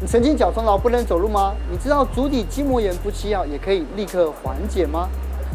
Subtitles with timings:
[0.00, 1.52] 你曾经脚酸到不能走路吗？
[1.68, 5.08] 你知道足底筋膜炎不吃药也可以立刻缓解吗？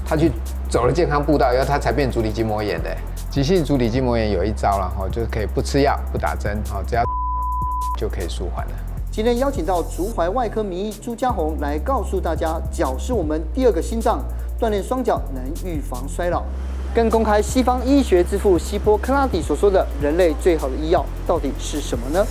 [0.05, 0.29] 他去
[0.69, 2.93] 走了健康步道以后，他才变足底筋膜炎的。
[3.29, 7.03] 急性足底筋膜炎有一招了哈，就是可以不吃药、不打针，哈，只要
[7.97, 8.71] 就可以舒缓了。
[9.09, 14.21] 今天邀请到足踝外科名医朱家红来告诉大家，脚是我们第二个心脏，
[14.59, 16.43] 锻炼双脚能预防衰老。
[16.93, 22.25] 更公开西方医学之父希波克拉底所说的人类最好的医药到底是什么呢？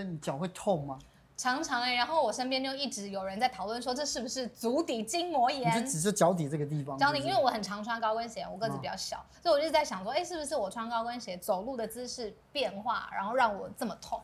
[0.00, 0.98] 你脚会痛吗？
[1.34, 5.60] 常常哎、欸，然后我身边就一直有人在讨论说，这是不是足底筋膜炎？
[5.60, 6.96] 你是只是脚底这个地方？
[6.96, 14.20] 脚底，因为我很常穿高跟鞋，我个子比较小，哦、所以我就在想说，哎，是不是我穿高跟鞋走路的姿势变化，然后让我这么痛？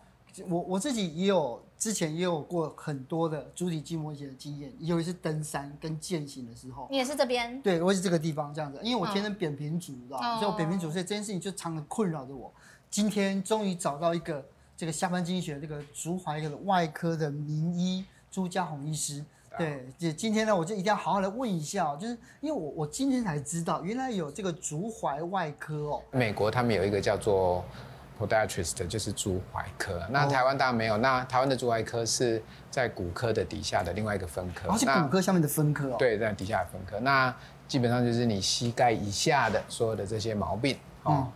[0.46, 6.86] 我我自己也有之前也有过很多的足底筋膜炎的经验，尤其是登山跟健行的时候。
[6.88, 7.60] 你也是这边？
[7.62, 12.52] 对，我也是这个地方这样子，因为我天生扁平足，你知道所以我扁平足，所以这件事情就常常困扰着我。
[12.88, 14.46] 今天终于找到一个。
[14.78, 19.24] 这个下班经济学这个足踝的外科的名医朱家宏医师，
[19.58, 26.02] 对，就今天呢，我就一定要好好来问一下，就是因为我我今天才知道，原来有这个足踝外科哦。
[26.12, 27.64] 美国他们有一个叫做
[28.20, 30.00] podiatrist，就是足踝科。
[30.10, 34.68] 那台湾当然没有，那台湾的足踝科是在骨科的底下的另外一个分科。
[34.68, 35.96] 哦，且骨科下面的分科哦。
[35.98, 37.00] 对，在底下的分科。
[37.00, 37.34] 那
[37.66, 41.32] 基本上就是你膝盖以下的所有的这些毛病，哦、嗯、哦。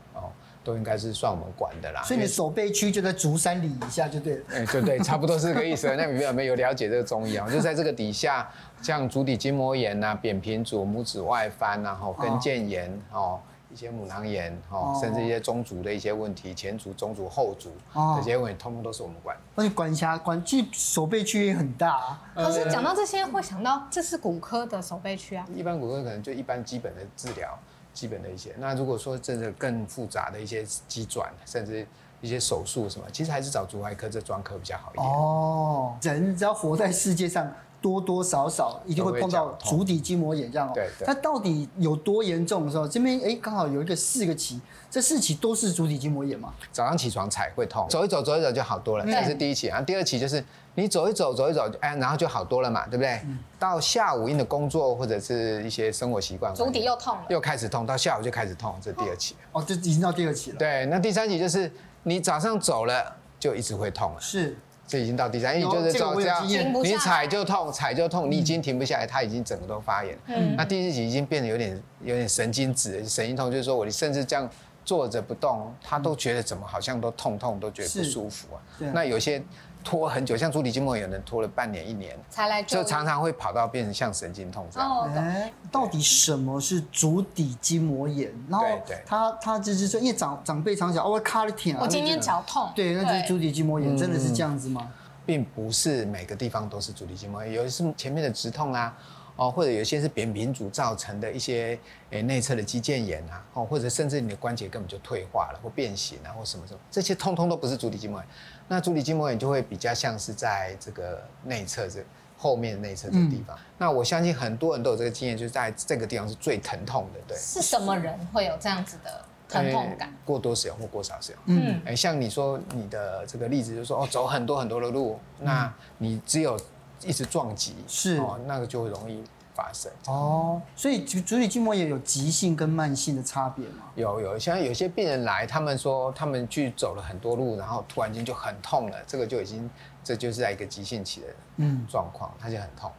[0.64, 4.44] 都应该是算我们管的啦，所以你手背区就在足三里以下就对了。
[4.50, 5.94] 哎，对对， 差不多是这个意思。
[5.96, 7.46] 那有没有了解这个中医啊？
[7.50, 8.48] 就在这个底下，
[8.80, 13.40] 像足底筋膜炎呐、扁平足、拇指外翻然后跟腱炎哦，
[13.72, 17.72] 一些母囊炎哦，甚至一些中足的一些问题，前足、中足、后足
[18.16, 19.36] 这些问题，通通都是我们管。
[19.54, 22.22] 那你管辖管区手背区也很大啊。
[22.34, 25.44] 可是讲到这些，会想到这是骨科的手背区啊。
[25.54, 27.58] 一般骨科可能就一般基本的治疗。
[27.92, 31.86] 基本的一些，那如果说真的更复杂的一些机转，甚至
[32.20, 35.06] 一些手术什么，其实还是找足外科这专科比较好一点。
[35.06, 37.52] 哦，人只要活在世界上，
[37.82, 40.72] 多多少少一定会碰到足底筋膜炎这样哦。
[40.74, 41.04] 对对。
[41.04, 42.88] 它到底有多严重的时候？
[42.88, 46.54] 这边哎，刚好有一个四个期，这四期都是足底筋膜炎嘛。
[46.70, 49.66] 早上起床踩会痛，走一走走一走就好多了，这是第一期。
[49.66, 50.42] 然后第二期就是。
[50.74, 53.20] 你走一走，走一走，哎，然后就好多了嘛，对不对？
[53.26, 59.36] 嗯、到下午因的工作或者是一些生活习惯，足底又痛了，又开始痛，到下午就开始痛，这是第二期。
[59.52, 60.56] 哦，这已经到第二期了。
[60.56, 61.70] 对，那第三期就是
[62.04, 64.16] 你早上走了就一直会痛了。
[64.18, 64.56] 是，
[64.86, 66.46] 这已经到第三，因为就是走这样，
[66.82, 70.18] 你踩就痛，踩就痛，你已经停不下来，它已经整个都发炎。
[70.26, 70.54] 嗯。
[70.56, 74.48] 那第四级已经变得有点有点神经质，神经痛，就是说我甚至这样
[74.84, 78.58] 坐着不动，他都觉得怎么好像都痛痛，都觉得不舒服啊。
[78.92, 79.42] 那有些。
[79.84, 84.90] 拖很久，像足底筋膜炎，有人拖了半年、一年才来，就常常会跑到变成像神经痛这样。
[84.90, 88.32] 哦，哎，到底什么是足底筋膜炎？
[88.48, 88.66] 然后
[89.04, 92.70] 他他就是说，因为长长辈常讲，哦，我卡了天啊，我今天脚痛。
[92.74, 94.90] 对，那就是足底筋膜炎，真的是这样子吗？
[95.24, 98.92] 并不是每个地方都是足底筋膜炎，有的是前面的直痛啊，
[99.36, 101.78] 哦，或者有些是扁平足造成的一些
[102.10, 108.28] 诶内侧的肌腱炎啊，哦，或者甚至你的关节根本就退化了或变形啊，或什么什么，这些通通都不是足底筋膜炎。
[108.72, 112.02] 那足底筋膜炎就会比较像是在这个内侧这
[112.38, 113.54] 后面内侧这个地方。
[113.54, 117.20] 嗯、那我相信很多人都有这个经验，就是在这个地方是最疼痛的。
[117.28, 120.10] 对，是什么人会有这样子的疼痛感？
[120.24, 121.40] 过多使用或过少使用。
[121.48, 126.58] 嗯，哎，像你说你的这个例子，就是说哦，走很多很多的路，嗯、那你只有
[127.04, 129.22] 一直撞击，是哦，那个就会容易。
[129.54, 133.84] 发生哦，所以足底筋膜炎有急性跟慢性的差别吗？
[133.94, 139.68] 有有，像有些病人来，他们说他们去走了很多路，然后突然间就很痛了，这个就已经
[140.02, 141.26] 这就是在一个急性期的
[141.58, 142.90] 嗯状况，他就很痛。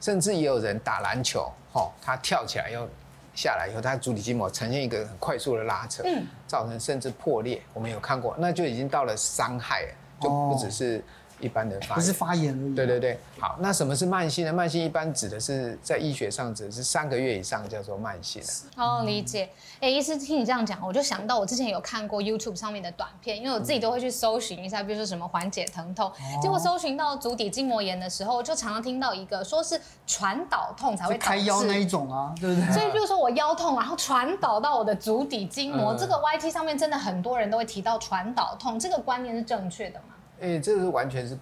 [0.00, 2.86] 甚至也有人打篮球，哦，他跳起来又
[3.34, 9.86] 下来以后，他足底筋膜呈现一个很快速的拉扯，嗯，造成甚至破裂，我们有看过，那就已经到了伤害，
[10.20, 11.02] 就不只是。
[11.44, 12.74] 一般的发炎，不是发炎而已。
[12.74, 14.52] 对对对，好，那什么是慢性呢？
[14.52, 18.82] 慢性一般指的是在医学上指的是三个月以上叫做慢性的。
[18.82, 19.50] 哦，理解。
[19.80, 26.10] 哎，医师听你这样讲，我就想到我之前有看过 YouTube 上面的短片，因为我自己都会去搜寻一下，比如说什么缓解疼痛，
[26.40, 32.72] 结果搜寻到足底筋膜炎的时候，就常常听到一个说是传导痛才会开腰那一种啊，对不对？
[32.72, 40.14] 所以比如说我腰痛，然后传导到我的足底筋膜，嗯、这个 YT 上面真的很多人都会提到传导痛，这个观念是正确的吗？
[40.40, 41.38] 哎、欸，这个是完全是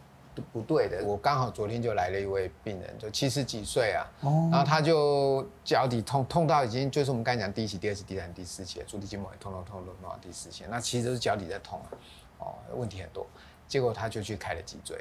[0.52, 1.04] 不对的。
[1.04, 11.88] 我刚好昨天就来了一位病人，就七十几岁啊，哦、然后他就脚底痛，痛到已经就是我们刚才讲第一期、第二期、第三期、第四期，足底筋膜也痛痛痛痛痛到第四期，那其实都是脚底在痛啊，
[12.38, 13.26] 哦，问题很多。
[13.66, 14.96] 结果他就去开了脊椎，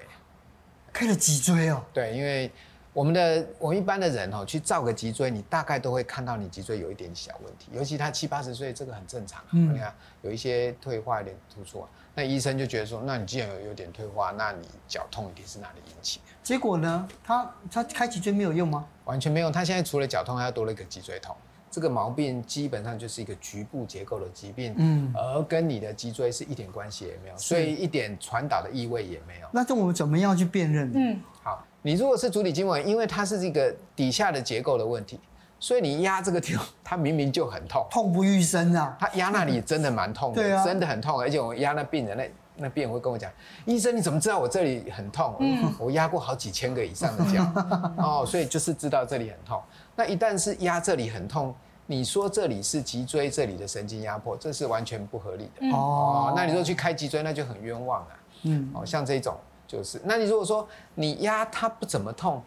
[0.94, 1.84] 开了脊椎哦。
[1.94, 2.50] 对，因为
[2.94, 9.44] 我们的我们一般的人哦，去照个脊椎，你大概都会看到你脊椎有一点小问题，尤其他七八十岁，这个很正常。
[9.52, 11.90] 嗯，你看有一些退化，有点突出啊。
[12.14, 16.26] 那医生就觉得说，那你既然有有点退化，那你脚痛一定是哪里引起的？
[16.44, 18.86] 结果呢，他他开脊椎没有用吗？
[19.06, 21.36] 完全没有，他现在除了脚痛，还要多了一个脊椎痛。
[21.70, 29.48] 这个毛病基本上就是一个局部结构的疾病，嗯，而跟你的脊椎是一点关系也没有，所以一点传导的意味也没有。
[29.54, 30.92] 那这我们怎么样去辨认？
[30.94, 35.18] 嗯，好，你如果是足底筋膜炎，因为它是这个底下的结构的问题，
[35.62, 38.98] 所以你压这个地方，它明明就很痛，痛不欲生啊。
[39.00, 43.32] 他压那里真的蛮痛的，对啊，真的很痛，而且我压那病人，那那病人会跟我讲，
[43.66, 45.36] 医生你怎么知道我这里很痛？
[45.40, 47.46] 嗯，我压过好几千个以上的脚，
[47.98, 49.62] 哦，所以就是知道这里很痛。
[49.96, 51.56] 那一旦是压这里很痛。
[51.88, 56.34] 你说这里是脊椎这里的神经压迫，这是完全不合理的哦、嗯。
[56.38, 58.08] 那你说去开脊椎，那就很冤枉了。
[58.44, 59.36] 嗯，哦，像这种
[59.68, 60.66] 就是，那你如果说
[60.96, 62.42] 你压它不怎么痛，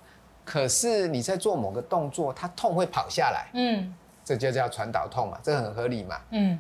[0.45, 3.95] 可是你在做某个动作，它痛会跑下来，嗯，
[4.25, 6.59] 这就叫传导痛嘛，这很合理嘛，嗯。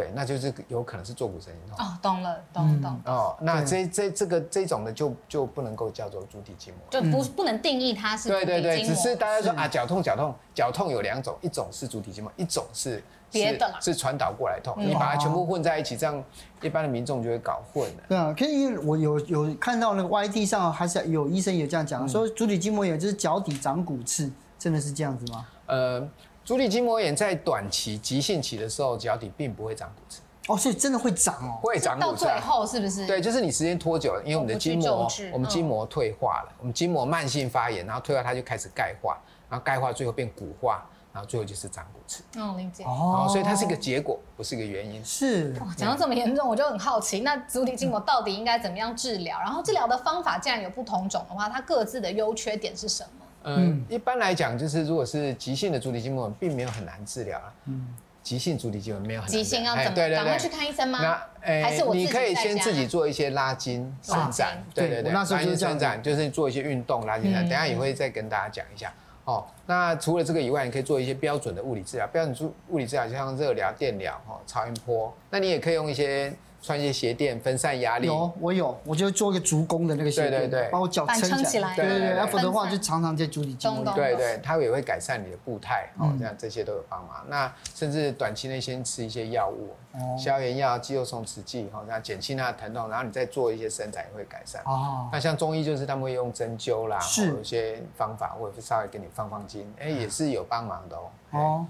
[0.00, 3.36] 对，那就是有可能是坐骨神经痛哦，懂了，懂懂、嗯、哦。
[3.42, 8.62] 那这这这个这种的就就不能够叫做足底筋膜，就不不能定义它是足底筋膜。
[8.62, 14.74] 对对对，只是大家说啊，脚痛脚痛脚痛有两种，一种是足底筋膜，一种是别的是传导过来痛。
[14.78, 16.24] 嗯、你把它全部混在一起，这样
[16.62, 18.02] 一般的民众就会搞混了。
[18.08, 25.46] 对啊，可以，因为我有有看到那个 YT 上还是有医生也这样讲，嗯、说足底筋膜炎就是脚底长骨刺，真的是这样子吗？
[25.66, 26.08] 呃，
[26.44, 30.20] 足底筋膜炎在短期急性期的时候，脚底并不会长骨刺。
[30.48, 32.24] 哦，所以真的会长哦，会长骨刺。
[32.24, 33.06] 到最后是不是？
[33.06, 42.24] 对，就是你时间拖久了，因为我们的筋膜，我们筋膜退化了，我们筋膜慢性发炎，然后退化它就开始钙化，然后钙化最后变骨化，然后最后就是长骨刺。
[42.36, 42.82] 嗯，理解。
[42.84, 45.04] 哦，所以它是一个结果，不是一个原因。
[45.04, 45.54] 是。
[45.76, 49.38] 讲到这么严重，我就很好奇，那足底筋膜到底应该怎么样治疗？
[49.38, 53.19] 然后治疗的方法既然有不同种的话，它各自的优缺点是什么？
[53.44, 57.40] 嗯，一般来讲，就是如果是急性的足底筋膜，并没有很难治疗。
[57.66, 57.94] 嗯。
[58.22, 59.96] 急性足底筋膜没有很急性要怎么？
[59.96, 60.98] 赶快去看医生吗？
[61.00, 67.48] 那诶，还是我你可以先自己做一些拉筋伸展，对对对，拉筋伸展就是做一些运动拉筋伸展。
[67.48, 68.92] 等下也会再跟大家讲一下
[69.24, 69.46] 哦。
[69.64, 75.10] 那除了这个以外，你可以做一些标准的物理治疗，标准物物理治疗就像热疗、电疗、哈超音波。
[75.30, 76.30] 那你也可以用一些。
[76.62, 78.06] 穿一些鞋垫分散压力。
[78.06, 81.74] 有，我有，我就做一个足弓的那个鞋垫，对对对，把我脚撑起来。
[81.74, 83.84] 对对对，要不然的话就常常在足底筋膜。
[83.94, 87.24] 对对，它也会改善你的步态，哦，这样这些都有帮忙。
[87.28, 89.70] 那甚至短期内先吃一些药物，
[90.18, 94.62] 消炎药、肌肉松弛剂，哈，这样减轻它的疼痛，然后你再做一些伸展也会改善。
[94.64, 95.08] 哦。
[95.12, 101.10] 那像中医就是他们会用针灸啦，是有一些方法，或者是稍微给你放放筋，哎，也是有帮忙的哦。
[101.30, 101.66] 哦。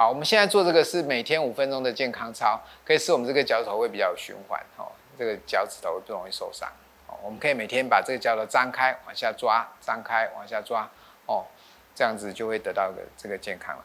[0.00, 6.66] 好，我们现在做这个是每天五分钟的健康操，可以使我们这个脚趾头会比较有循环，哦，这个脚趾头会不容易受伤。
[7.06, 10.88] 哦，我们可以每天把这个脚头张开，往下抓，张开，往下抓，
[11.26, 11.44] 哦，
[11.94, 13.84] 这样子就会得到个这个健康了。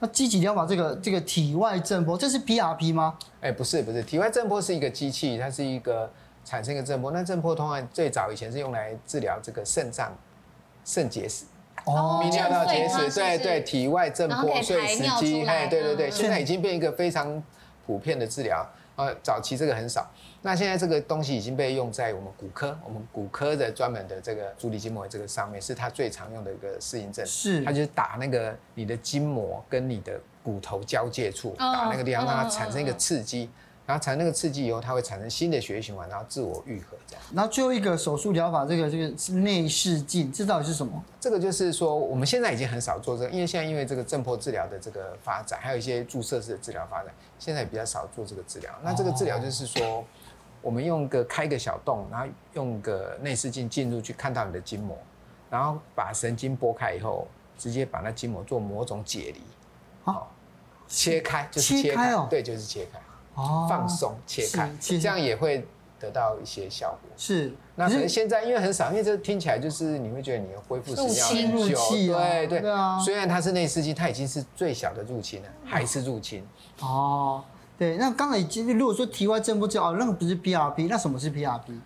[0.00, 3.16] 那积极疗法这个这个体外震波，这是 PRP 吗？
[3.40, 6.12] 哎，不是不是，体外震波是一个机器，它是一个
[6.44, 7.12] 产生一个震波。
[7.12, 10.12] 那震波通常最早以前是用来治疗这个肾脏
[10.84, 11.44] 肾结石。
[11.84, 17.42] 哦，泌尿道结石，对对，体外震波碎石机，哎，对对对，现在已经变一个非常
[17.86, 18.66] 普遍的治疗。
[18.94, 20.06] 呃，早期这个很少，
[20.42, 27.24] 那现在这个东西已经被用在我们骨科，我们骨科的专门的这个足底筋膜这个上面，是它最常用的一个适应症。
[27.24, 33.48] 是，它就是打那个你的筋膜跟你的骨头交界处，打那个地方，让它产生一个刺激。
[33.84, 37.24] 然后产生那个刺激以后，它会产生新的血液循环，然后自我愈合这样。
[37.34, 41.02] 然后最后一个手术疗法，这个这个是内视镜，这到底是什么？
[41.20, 48.72] 这个就是说，我们现在已经很少做这个，因为现在因为这个震波治疗的这个发展，还有一些注射式的治疗发展，现在也比较少做这个治疗。
[48.82, 50.04] 那这个治疗就是说，
[50.60, 54.96] 我们用个开个小洞，然后用个内视镜进入去看到你的筋膜，
[55.50, 57.26] 然后把神经拨开以后，
[57.58, 59.42] 直接把那筋膜做某种解离，
[60.04, 60.32] 好，
[60.86, 63.00] 切开就是切开，对，就是切开。
[63.34, 65.66] 哦，放松切开，这样也会
[65.98, 67.10] 得到一些效果。
[67.16, 71.78] 是，那可能现在因为很少，因为这听起来就是你会觉得你的恢复时间很久。
[71.90, 76.46] 对对对啊，虽然它是内视镜，它已经是最小的入侵了，还是入侵。
[76.80, 77.42] 哦，
[77.78, 78.38] 对，那刚才
[78.72, 81.80] 如果说体外震波治疗，那个不是 PRP，那什么是 PRP？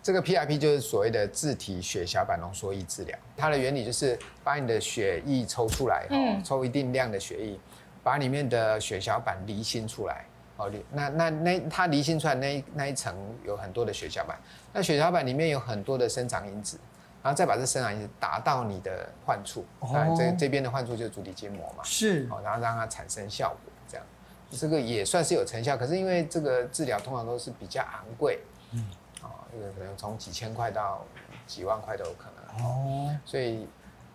[0.00, 7.58] 这个 PRP 就是所谓的自体血小板浓缩液治疗，它的原理就是把你的血液抽出来，嗯，抽一定量的血液，
[8.02, 10.24] 把里面的血小板离心出来。
[10.58, 14.36] 哦，那那那它离心出来那一那一层有很多的血小板，
[14.72, 16.76] 那血小板里面有很多的生长因子，
[17.22, 24.04] 然后再把这生长因子打到你的患处，哦，这这边的患处就是足底筋膜嘛，是，哦，然后让它产生效果，这样，
[24.50, 28.40] 这个也算是有成效，可是因为这个治疗通常都是比较昂贵，
[28.72, 28.84] 嗯，
[29.22, 31.04] 哦，这个可能从几千块到
[31.46, 33.64] 几万块都有可能，哦，所以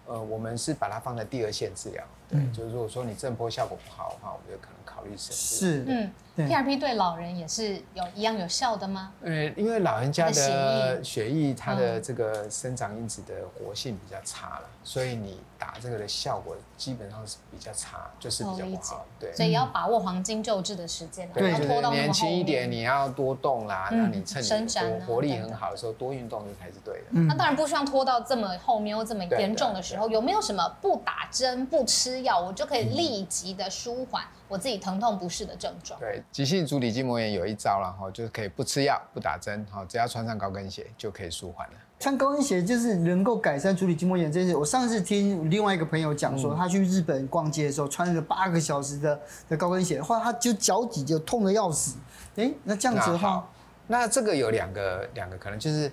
[0.07, 2.03] 呃，我们是把它放在第二线治疗。
[2.27, 5.35] 对，嗯、就是如果说你震波效果不好的话，我们就可能考虑省治。
[5.35, 6.11] 是，嗯。
[6.35, 9.11] PRP 对老人也是有一样有效的吗？
[9.23, 19.05] 呃，因为老人家的血液，它的这个生长因子的活性比较差了，所以你打这个的效果基本上是比较差，就是比较不好。
[19.19, 27.21] 对，所以要把握黄金救治的时间，对，要拖到年轻一点，你要多动啦，让你趁你活力很好的时候多运动，这才是对的。
[27.27, 34.23] 那当然不需要拖到这么后面又这么严重的时候，有没有什么不打针不吃药，我就可以立即的舒缓
[34.53, 35.99] 我自己疼痛不适的症状？
[35.99, 36.21] 对。
[36.31, 41.73] 急性足底筋膜炎有一招了哈，就是可以不吃药、不打针，哈，只要穿上高跟鞋就可以舒缓了。
[41.99, 44.55] 穿高跟鞋就是能够改善足底筋膜炎这件事。
[44.55, 49.19] 我上次听另外一个朋友讲说，他去日本逛街的时候穿了八个小时的
[49.49, 51.97] 的高跟鞋，后来他就脚底就痛的要死。
[52.35, 53.43] 哎，那这样子的话，
[53.87, 55.91] 那，那这个有两个两个可能，就是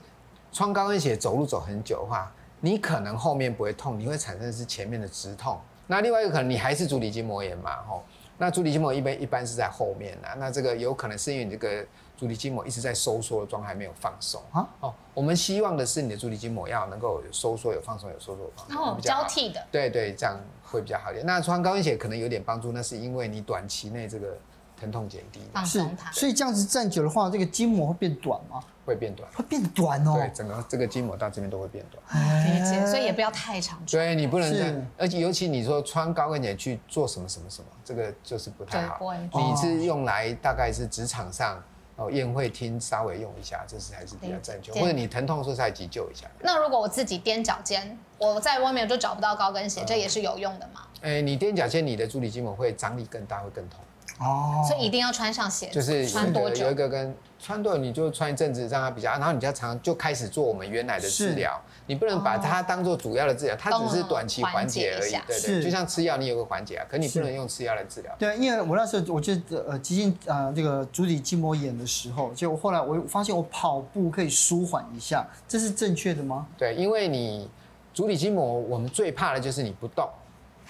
[0.52, 5.59] 穿高跟鞋走路走很久的话，你可能后面不会痛，你会产生的是前面的直痛。
[5.87, 8.05] 那另外一个可能你还是足底筋膜炎嘛，吼。
[8.40, 11.85] 那足底筋膜一般一般是在后面啊，那这个有可能是因为你这个
[12.16, 14.66] 足底筋膜一直在收缩的状态没有放松啊。
[14.80, 19.62] 哦，我们希望的是你的足底筋膜要能够有收缩、有放松、有收缩、有放松，哦，交替的。
[19.70, 21.26] 对对，这样会比较好一点。
[21.26, 24.35] 那穿高跟鞋可能有点帮助，那是因为你短期内这个
[24.75, 26.11] 疼痛减低，放松它。
[26.11, 28.62] 所以这样子站久的话，这个筋膜会变短吗？
[28.90, 30.14] 会变短，会变短哦。
[30.16, 32.02] 对，整个这个筋膜到这边都会变短。
[32.44, 33.80] 理解，所以也不要太长。
[33.88, 38.99] 对，你不能这样，而且尤其你说穿高跟鞋去做什么什么什么，这个就是不太好。
[39.32, 41.62] 你是用来大概是职场上
[41.97, 44.73] 哦宴会厅稍微用一下，这是还是比较正确。
[44.73, 46.26] 或者你疼痛的时候再急救一下。
[46.40, 50.82] 那如果我自己踮脚尖，我在外面就找不到高跟鞋，这也是有用的吗？
[51.02, 53.80] 哎，你踮脚尖，你的足底筋膜会张力更大，会更痛。
[54.21, 56.67] 哦，所以一定要穿上鞋子，就是穿多久？
[56.67, 61.59] 有一个跟穿多久你就穿一阵子，让它比较，然后你就常就开始做我们原来的治疗。
[61.87, 65.11] 你不能把它当做主要的治疗，它只是短期缓解而已。
[65.27, 68.15] 对对，就像吃药，你有个缓解啊，可你不能用吃药来治疗。
[68.19, 76.47] 对，因为我那时候我记得呃急性呃这个足底筋膜炎的时候，就后来我发现我跑步可以舒缓一下，这是正确的吗？
[76.57, 77.50] 对，因为你
[77.93, 80.09] 足底筋膜我们最怕的就是你不动。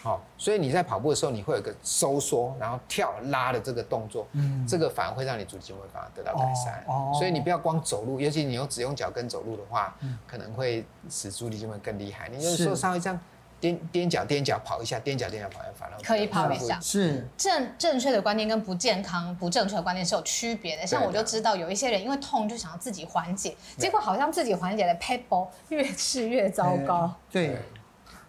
[0.03, 6.83] 好，所以你在跑步的时候，你会有个收缩，然后跳拉的这个动作，嗯，这个反而会让你足底筋膜反而得到改善。
[6.89, 9.95] 哦，所以你不要光走路，尤其你用只用脚跟走路的话，
[10.27, 12.31] 可能会使足底筋膜更厉害。
[12.31, 13.21] 你就是说稍微这样
[13.61, 16.81] 踮踮脚踮脚跑一下，踮脚踮脚跑一下，反而可以跑一下。
[16.81, 20.87] 是正正确的观念跟不健康不正确的观念是有区别的。
[20.87, 27.13] 像我就知道有一些人因为痛就想要自己缓解，结果好像自己缓解的 paper 越吃越糟糕。
[27.31, 27.59] 对。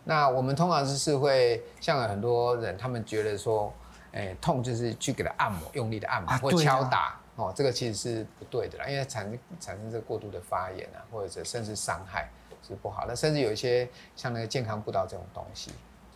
[0.03, 3.71] 那我们通常就是会像很多人，他们觉得说，
[4.11, 12.29] 哎，痛就是去给他按摩，用力的按摩或敲打，哦，这个其实是不对的啦，因为产生产生这个过度的发炎啊，或者甚至伤害
[12.67, 13.15] 是不好的。
[13.15, 15.71] 甚至有一些像那个健康步道这种东西，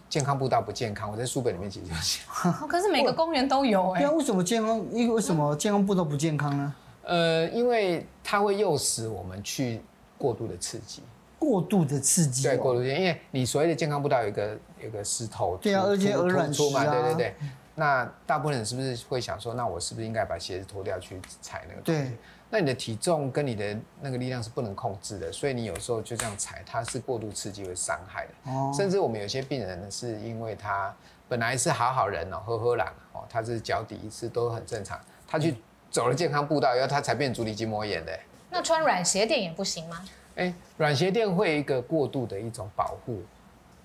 [0.09, 2.21] 健康步道不健康，我在书本里面其实就写。
[2.67, 4.01] 可是每个公园都有哎。
[4.01, 4.77] 对啊，为什么健康？
[4.91, 6.75] 因为为什么健康步道不健康呢？
[7.03, 9.79] 呃，因为它会诱使我们去
[10.17, 11.03] 过度的刺激。
[11.37, 17.35] 过度的刺激，对过度的，因为你所谓的健康步道有一个有一个石头，对啊，而且鹅卵石嘛，对对对。
[17.77, 21.81] 那大部分人是不是会想说，那我是不是应该把鞋子脱掉去踩那个？
[21.81, 22.11] 对。
[22.49, 28.51] 那你的体重跟你的那个力量是不能控制的，所以你有时候就这样踩，它是过度刺激会伤害的。
[28.51, 28.71] 哦。
[28.73, 30.95] 甚至我们有些病人呢，是因为他
[31.27, 35.55] 本来是好好人哦，呵呵懒哦，他是脚底一次都很正常，他去
[35.91, 38.17] 走了健康步道以后，他才变足底筋膜炎的。
[38.51, 40.05] 那穿软鞋垫也不行吗？
[40.35, 43.21] 哎，软鞋垫会有一个过度的一种保护，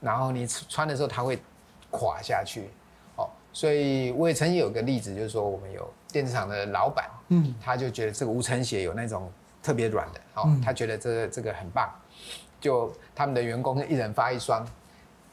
[0.00, 1.38] 然后你穿的时候它会
[1.90, 2.68] 垮下去，
[3.14, 9.30] 哦，所以我也曾经有个例子，就是说我们有电子厂的老板，嗯，他就觉得这个无尘鞋有那种
[9.62, 11.88] 特别软的，哦，他觉得这个这个很棒，
[12.60, 14.66] 就他们的员工一人发一双，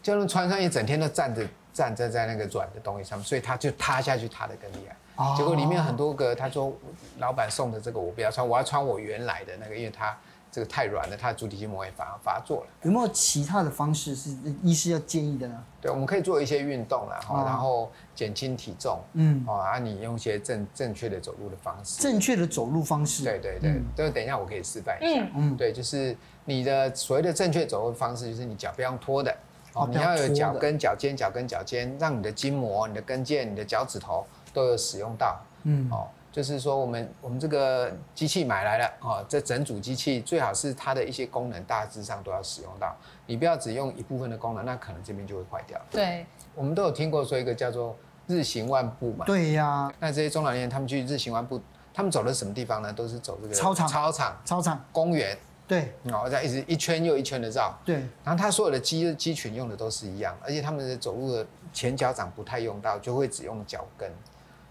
[0.03, 1.43] 就能穿上一整天都站着
[1.73, 6.71] 站在在那个软的东西上面，所以他就塌下去塌的更厉害，哦，结果里面很多个他说
[7.17, 10.15] 老板送的这个我不要穿，我要穿我原来的那个，因为他。
[10.57, 12.67] 这个太软了，它的足底筋膜也反而发作了。
[12.81, 15.63] 有没有其他的方式是医师要建议的呢？
[15.79, 22.01] 对，我们可以做一些运动啦，然后减轻体重，嗯，哦啊，你用一些正正确的走路的方式。
[22.01, 23.23] 正确的走路方式。
[23.23, 25.27] 对对对，等等一下我可以示范一下。
[25.35, 29.31] 嗯对，就是你的所谓的正确走路方式，就是你脚不要拖的，
[29.73, 36.07] 哦，你要有脚跟、脚尖、脚跟、脚尖，让你的筋膜、你的跟腱、你的脚趾头都有使用到，嗯，哦。
[36.37, 45.81] 就是说，我们我们这个机器买来了啊，这整组机器最好是它的一些功能大致上都要使用到，你不要只用一部分的功能，那可能这边就会坏掉。
[45.89, 47.95] 对，我们都有听过说一个叫做
[48.27, 49.25] 日行万步嘛。
[49.25, 49.91] 对呀。
[49.99, 51.59] 那这些中老年人他们去日行万步，
[51.91, 52.93] 他们走的什么地方呢？
[52.93, 55.35] 都是走这个操场、操场、操场、公园，
[55.67, 57.75] 对，然后再一直一圈又一圈的绕。
[57.83, 64.07] 对，然后他所有的肌肌群用的都是一样，而且他们的走路的前脚掌不太用到，就会只用脚跟。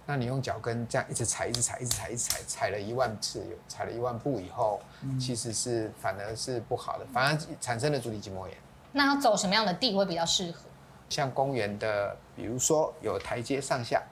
[0.07, 8.57] 那你用脚跟这样一直踩，一直踩，一直踩，一直踩，踩了一万次，有踩了一万步以后，嗯、其实是反而是不好的，反而产生了足底筋膜炎。
[8.93, 10.61] 那要走什么样的地会比较适合？
[11.09, 14.03] 像公园的，比如说有台阶上下，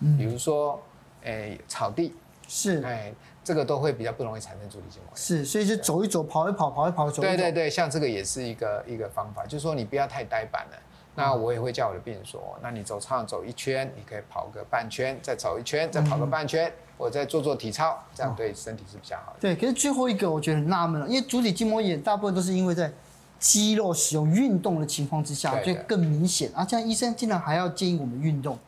[0.00, 0.80] 嗯、比如说，
[1.22, 2.14] 诶草地
[2.46, 3.12] 是，哎，
[3.42, 5.16] 这个都会比较不容易产生足底筋膜炎。
[5.16, 7.22] 是，所以就走一走，跑一跑，跑一跑，走一走。
[7.22, 10.78] 对对对，像这个也是一个一个方法，就是说你不要太呆板了。
[11.18, 19.38] 那我也会叫我的病人说，那你走操场走一圈，你可以跑个半圈，再走一圈，再跑个半圈，或者再做做体操，这样对身体是比较好的。
[19.40, 22.92] 对，可是最后一个我觉得很纳闷了，因为足底筋膜炎大部分都是因为在。
[23.40, 26.64] 肌肉使用运动的情况之下，就更明显啊！
[26.64, 28.58] 这样医生竟然还要建议我们运动。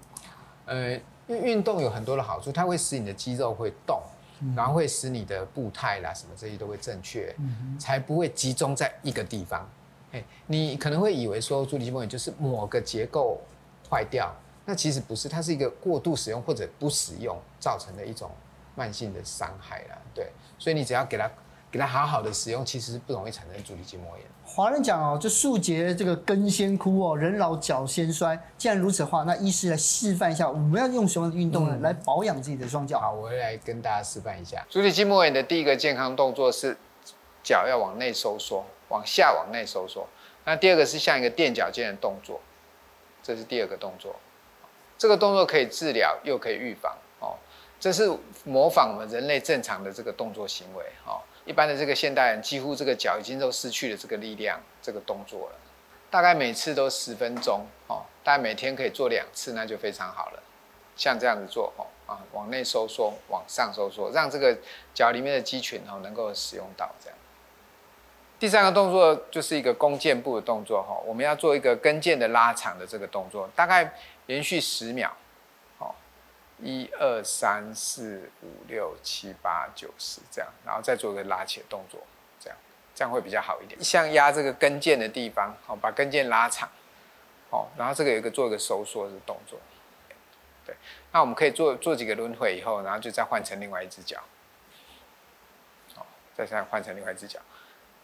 [0.64, 0.92] 呃，
[1.26, 4.00] 因为运动有很多的好处，它会使你的肌肉会动，
[4.38, 9.68] 嗯、然后会使你的步态啦什么这些都会正确，嗯、才不会集中在一个地方。
[10.12, 13.40] 哎，你可能会以为说足底筋膜炎就是某个结构
[13.88, 18.30] 坏掉，那其实不是，它是一个过度使用或者不使用造成的一种
[18.74, 19.98] 慢性的伤害啦。
[20.14, 21.30] 对，所以你只要给它。
[21.72, 24.26] 给它好好的使用，其实是不容易产生足底筋膜炎。
[24.44, 28.36] 华人讲哦，就树节这个根先枯哦，人老脚先衰。
[28.58, 32.98] 既然如此的话，那医师来示范一下，我们要用什么样的运动呢，来保养自己的双脚？
[32.98, 34.66] 好，我会来跟大家示范一下。
[34.68, 36.76] 足底筋膜炎的第一个健康动作是
[37.44, 40.06] 脚要往内收缩，往下往内收缩。
[40.44, 42.40] 那第二个是像一个垫脚尖的动作，
[43.22, 44.14] 这是第二个动作。
[44.98, 47.38] 这个动作可以治疗，又可以预防哦。
[47.80, 51.22] 这是模仿我们人类正常的这个动作行为哦。
[51.46, 55.56] 一般的这个现代人，几乎这个脚已经都失去了这个力量，这个动作了。
[56.10, 60.42] 大概每次都十分钟哦，大概每天可以做两次，那就非常好了。
[60.96, 64.58] 像这样子做哦，啊，往内收缩，往上收缩，让这个
[64.92, 67.16] 脚里面的肌群哦能够使用到这样。
[68.40, 73.94] 第三个动作就是一个弓箭步的动作哈，我们要做一个跟腱的拉长的这个动作，大概
[74.26, 75.14] 连续十秒。
[75.78, 75.94] 好
[76.58, 82.00] 一二三四五六七八九十这样，然后再做一个拉起的动作，
[82.40, 82.58] 这样
[82.94, 83.78] 这样会比较好一点。
[83.84, 86.66] 像压这个跟腱的地方，好，把跟腱拉长，
[87.50, 89.60] 好，然后这个有一个做一个收缩的动作，
[90.64, 90.74] 对。
[91.12, 94.18] 那我们可以做做几个轮回以后，然后就再换成另外一只脚，
[95.94, 97.38] 好，再再换成另外一只脚，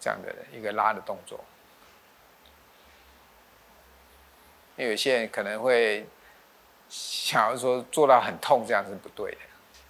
[0.01, 1.45] 这样的一个拉的动作。
[4.77, 6.07] 因为有些人可能会。
[6.89, 9.39] 想要说做到很痛，这样是不对的。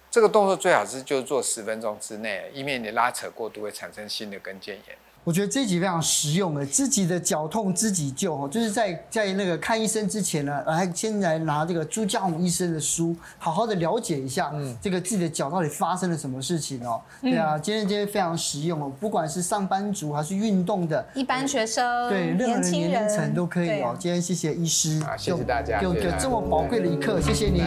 [0.09, 4.97] 这个动作最好是就做十分钟之内，以免你拉扯过度会产生新的跟腱炎。
[5.27, 17.01] 我觉得这集非常实用的，自己的脚痛自己救哦，就是在在那个看医生之前呢，来先来拿这个朱家宏医生的书，好好的了解一下，嗯，这个自己的脚到底发生了什么事情哦。
[17.21, 23.93] 对啊，今天今天非常实用哦，不管是上班族还是运动的，一般学生，对，任何年龄层都可以哦。
[23.99, 27.61] 今天谢谢医师，谢谢大家，给我这么宝贵的一刻，谢谢你。